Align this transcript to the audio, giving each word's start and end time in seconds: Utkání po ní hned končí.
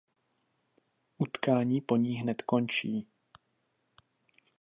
Utkání 1.17 1.81
po 1.81 1.95
ní 1.97 2.15
hned 2.15 2.41
končí. 2.41 3.07